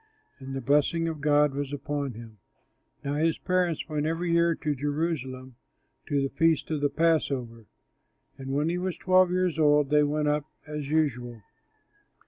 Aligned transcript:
And 0.39 0.55
the 0.55 0.61
blessing 0.61 1.07
of 1.07 1.21
God 1.21 1.53
was 1.53 1.71
upon 1.71 2.13
him. 2.13 2.39
Now 3.03 3.13
his 3.17 3.37
parents 3.37 3.87
went 3.87 4.07
every 4.07 4.31
year 4.31 4.55
to 4.55 4.73
Jerusalem 4.73 5.57
to 6.07 6.23
the 6.23 6.29
Feast 6.29 6.71
of 6.71 6.81
the 6.81 6.89
Passover, 6.89 7.67
and 8.35 8.49
when 8.51 8.67
he 8.67 8.79
was 8.79 8.97
twelve 8.97 9.29
years 9.29 9.59
old 9.59 9.91
they 9.91 10.01
went 10.01 10.27
up 10.27 10.45
as 10.65 10.89
usual. 10.89 11.43